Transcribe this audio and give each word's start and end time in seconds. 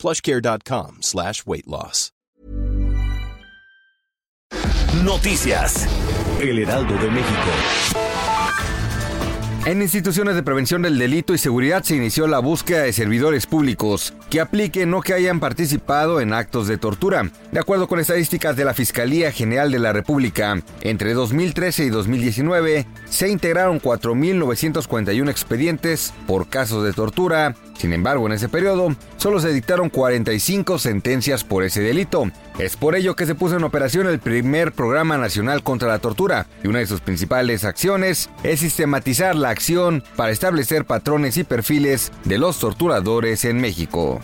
plushcare.com 0.00 0.98
slash 1.02 1.42
weight 1.46 1.66
loss. 1.66 2.12
Noticias. 5.04 5.86
El 6.40 6.58
Heraldo 6.58 6.94
de 6.94 7.10
México. 7.10 7.50
En 9.66 9.82
instituciones 9.82 10.34
de 10.34 10.42
prevención 10.42 10.82
del 10.82 10.98
delito 10.98 11.34
y 11.34 11.38
seguridad 11.38 11.82
se 11.82 11.94
inició 11.94 12.26
la 12.26 12.38
búsqueda 12.38 12.82
de 12.82 12.92
servidores 12.92 13.46
públicos 13.46 14.14
que 14.30 14.40
apliquen 14.40 14.92
o 14.94 15.02
que 15.02 15.12
hayan 15.12 15.38
participado 15.38 16.20
en 16.20 16.32
actos 16.32 16.66
de 16.66 16.78
tortura. 16.78 17.30
De 17.52 17.60
acuerdo 17.60 17.86
con 17.86 18.00
estadísticas 18.00 18.56
de 18.56 18.64
la 18.64 18.74
Fiscalía 18.74 19.32
General 19.32 19.70
de 19.70 19.78
la 19.78 19.92
República, 19.92 20.62
entre 20.80 21.12
2013 21.12 21.84
y 21.84 21.88
2019 21.90 22.86
se 23.08 23.28
integraron 23.28 23.80
4.941 23.80 25.30
expedientes 25.30 26.14
por 26.26 26.48
casos 26.48 26.82
de 26.82 26.92
tortura. 26.94 27.54
Sin 27.80 27.94
embargo, 27.94 28.26
en 28.26 28.32
ese 28.32 28.50
periodo 28.50 28.94
solo 29.16 29.40
se 29.40 29.54
dictaron 29.54 29.88
45 29.88 30.78
sentencias 30.78 31.44
por 31.44 31.64
ese 31.64 31.80
delito. 31.80 32.30
Es 32.58 32.76
por 32.76 32.94
ello 32.94 33.16
que 33.16 33.24
se 33.24 33.34
puso 33.34 33.56
en 33.56 33.64
operación 33.64 34.06
el 34.06 34.18
primer 34.18 34.72
programa 34.72 35.16
nacional 35.16 35.62
contra 35.62 35.88
la 35.88 35.98
tortura 35.98 36.46
y 36.62 36.68
una 36.68 36.80
de 36.80 36.86
sus 36.86 37.00
principales 37.00 37.64
acciones 37.64 38.28
es 38.42 38.60
sistematizar 38.60 39.34
la 39.34 39.48
acción 39.48 40.04
para 40.14 40.30
establecer 40.30 40.84
patrones 40.84 41.38
y 41.38 41.44
perfiles 41.44 42.12
de 42.24 42.36
los 42.36 42.58
torturadores 42.58 43.46
en 43.46 43.62
México. 43.62 44.20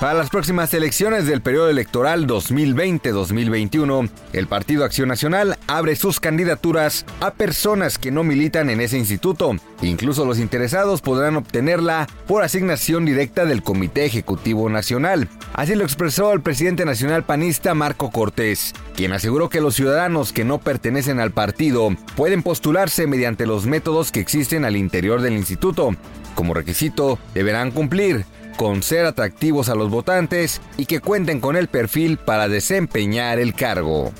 Para 0.00 0.14
las 0.14 0.30
próximas 0.30 0.72
elecciones 0.74 1.26
del 1.26 1.40
periodo 1.40 1.70
electoral 1.70 2.28
2020-2021, 2.28 4.08
el 4.32 4.46
Partido 4.46 4.84
Acción 4.84 5.08
Nacional 5.08 5.58
abre 5.66 5.96
sus 5.96 6.20
candidaturas 6.20 7.04
a 7.18 7.32
personas 7.32 7.98
que 7.98 8.12
no 8.12 8.22
militan 8.22 8.70
en 8.70 8.80
ese 8.80 8.96
instituto. 8.96 9.56
Incluso 9.82 10.24
los 10.24 10.38
interesados 10.38 11.00
podrán 11.00 11.34
obtenerla 11.34 12.06
por 12.28 12.44
asignación 12.44 13.06
directa 13.06 13.44
del 13.44 13.64
Comité 13.64 14.04
Ejecutivo 14.04 14.68
Nacional. 14.70 15.28
Así 15.52 15.74
lo 15.74 15.82
expresó 15.82 16.32
el 16.32 16.42
presidente 16.42 16.84
nacional 16.84 17.24
panista 17.24 17.74
Marco 17.74 18.12
Cortés, 18.12 18.74
quien 18.94 19.12
aseguró 19.12 19.48
que 19.48 19.60
los 19.60 19.74
ciudadanos 19.74 20.32
que 20.32 20.44
no 20.44 20.58
pertenecen 20.58 21.18
al 21.18 21.32
partido 21.32 21.90
pueden 22.14 22.44
postularse 22.44 23.08
mediante 23.08 23.46
los 23.46 23.66
métodos 23.66 24.12
que 24.12 24.20
existen 24.20 24.64
al 24.64 24.76
interior 24.76 25.22
del 25.22 25.32
instituto. 25.32 25.96
Como 26.36 26.54
requisito, 26.54 27.18
deberán 27.34 27.72
cumplir 27.72 28.24
con 28.58 28.82
ser 28.82 29.06
atractivos 29.06 29.68
a 29.68 29.76
los 29.76 29.88
votantes 29.88 30.60
y 30.76 30.86
que 30.86 30.98
cuenten 30.98 31.40
con 31.40 31.56
el 31.56 31.68
perfil 31.68 32.18
para 32.18 32.48
desempeñar 32.48 33.38
el 33.38 33.54
cargo. 33.54 34.12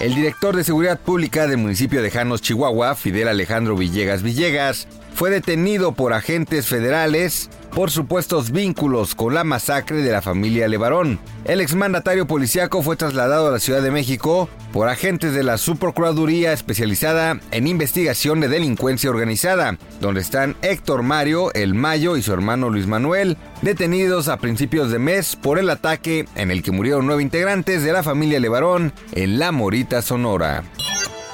El 0.00 0.14
director 0.14 0.56
de 0.56 0.64
Seguridad 0.64 0.98
Pública 0.98 1.46
del 1.46 1.58
municipio 1.58 2.02
de 2.02 2.10
Janos, 2.10 2.40
Chihuahua, 2.40 2.94
Fidel 2.94 3.28
Alejandro 3.28 3.76
Villegas 3.76 4.22
Villegas, 4.22 4.88
fue 5.14 5.28
detenido 5.28 5.92
por 5.92 6.14
agentes 6.14 6.66
federales 6.66 7.50
por 7.74 7.90
supuestos 7.90 8.52
vínculos 8.52 9.14
con 9.14 9.34
la 9.34 9.42
masacre 9.42 10.02
de 10.02 10.12
la 10.12 10.22
familia 10.22 10.68
Levarón. 10.68 11.18
El 11.44 11.60
exmandatario 11.60 12.26
policíaco 12.26 12.82
fue 12.82 12.96
trasladado 12.96 13.48
a 13.48 13.50
la 13.50 13.58
Ciudad 13.58 13.82
de 13.82 13.90
México 13.90 14.48
por 14.72 14.88
agentes 14.88 15.34
de 15.34 15.42
la 15.42 15.58
Subprocuraduría 15.58 16.52
especializada 16.52 17.40
en 17.50 17.66
investigación 17.66 18.40
de 18.40 18.48
delincuencia 18.48 19.10
organizada, 19.10 19.76
donde 20.00 20.20
están 20.20 20.56
Héctor 20.62 21.02
Mario, 21.02 21.52
El 21.54 21.74
Mayo 21.74 22.16
y 22.16 22.22
su 22.22 22.32
hermano 22.32 22.70
Luis 22.70 22.86
Manuel, 22.86 23.36
detenidos 23.62 24.28
a 24.28 24.38
principios 24.38 24.90
de 24.90 25.00
mes 25.00 25.36
por 25.36 25.58
el 25.58 25.68
ataque 25.68 26.26
en 26.36 26.50
el 26.50 26.62
que 26.62 26.70
murieron 26.70 27.06
nueve 27.06 27.22
integrantes 27.22 27.82
de 27.82 27.92
la 27.92 28.02
familia 28.02 28.40
Levarón 28.40 28.92
en 29.12 29.38
La 29.38 29.50
Morita, 29.52 30.00
Sonora. 30.00 30.62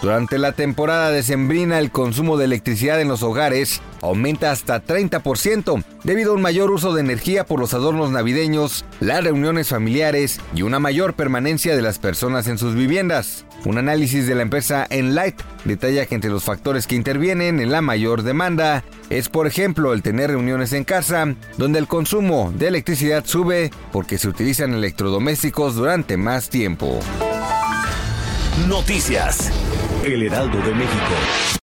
Durante 0.02 0.38
la 0.38 0.52
temporada 0.52 1.10
decembrina 1.10 1.78
el 1.78 1.90
consumo 1.90 2.38
de 2.38 2.46
electricidad 2.46 3.00
en 3.02 3.08
los 3.08 3.22
hogares 3.22 3.82
aumenta 4.00 4.50
hasta 4.50 4.82
30% 4.82 5.84
debido 6.04 6.32
a 6.32 6.34
un 6.36 6.40
mayor 6.40 6.70
uso 6.70 6.94
de 6.94 7.02
energía 7.02 7.44
por 7.44 7.60
los 7.60 7.74
adornos 7.74 8.10
navideños, 8.10 8.86
las 9.00 9.22
reuniones 9.22 9.68
familiares 9.68 10.40
y 10.54 10.62
una 10.62 10.78
mayor 10.78 11.14
permanencia 11.14 11.76
de 11.76 11.82
las 11.82 11.98
personas 11.98 12.48
en 12.48 12.56
sus 12.56 12.74
viviendas. 12.74 13.44
Un 13.66 13.76
análisis 13.76 14.26
de 14.26 14.34
la 14.34 14.40
empresa 14.40 14.86
Enlight 14.88 15.38
detalla 15.66 16.06
que 16.06 16.14
entre 16.14 16.30
los 16.30 16.44
factores 16.44 16.86
que 16.86 16.96
intervienen 16.96 17.60
en 17.60 17.70
la 17.70 17.82
mayor 17.82 18.22
demanda 18.22 18.82
es 19.10 19.28
por 19.28 19.46
ejemplo 19.46 19.92
el 19.92 20.00
tener 20.00 20.30
reuniones 20.30 20.72
en 20.72 20.84
casa, 20.84 21.34
donde 21.58 21.78
el 21.78 21.86
consumo 21.86 22.54
de 22.56 22.68
electricidad 22.68 23.26
sube 23.26 23.70
porque 23.92 24.16
se 24.16 24.28
utilizan 24.28 24.72
electrodomésticos 24.72 25.74
durante 25.74 26.16
más 26.16 26.48
tiempo. 26.48 27.00
Noticias. 28.66 29.50
El 30.04 30.22
Heraldo 30.22 30.56
de 30.62 30.74
México. 30.74 31.59